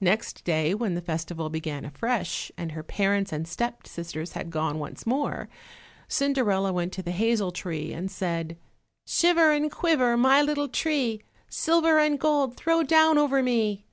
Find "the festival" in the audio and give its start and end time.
0.94-1.50